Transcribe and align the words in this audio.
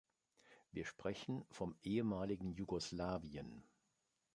Wir 0.71 0.83
sprechen 0.87 1.45
vom 1.51 1.75
ehemaligen 1.83 2.55
Jugoslawien. 2.55 3.61